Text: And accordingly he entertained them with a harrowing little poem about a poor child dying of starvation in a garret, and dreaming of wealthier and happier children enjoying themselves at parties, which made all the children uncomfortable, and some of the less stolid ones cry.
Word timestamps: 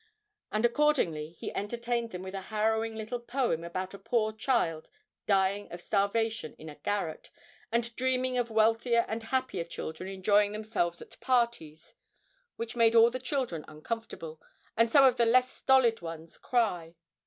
And 0.51 0.65
accordingly 0.65 1.29
he 1.33 1.53
entertained 1.53 2.09
them 2.09 2.23
with 2.23 2.33
a 2.33 2.41
harrowing 2.49 2.95
little 2.95 3.19
poem 3.19 3.63
about 3.63 3.93
a 3.93 3.99
poor 3.99 4.33
child 4.33 4.89
dying 5.27 5.71
of 5.71 5.79
starvation 5.79 6.55
in 6.57 6.69
a 6.69 6.75
garret, 6.83 7.29
and 7.71 7.95
dreaming 7.95 8.35
of 8.35 8.49
wealthier 8.49 9.05
and 9.07 9.21
happier 9.21 9.63
children 9.63 10.09
enjoying 10.09 10.53
themselves 10.53 11.03
at 11.03 11.19
parties, 11.19 11.93
which 12.55 12.75
made 12.75 12.95
all 12.95 13.11
the 13.11 13.19
children 13.19 13.63
uncomfortable, 13.67 14.41
and 14.75 14.91
some 14.91 15.03
of 15.03 15.17
the 15.17 15.25
less 15.27 15.51
stolid 15.51 16.01
ones 16.01 16.39
cry. 16.39 16.95